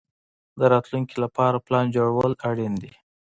[0.59, 2.93] د راتلونکي لپاره پلان جوړول اړین دي.